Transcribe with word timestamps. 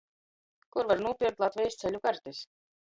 Kur 0.77 0.89
var 0.93 1.03
nūpierkt 1.05 1.47
Latvejis 1.47 1.81
ceļu 1.85 2.05
kartis? 2.09 2.47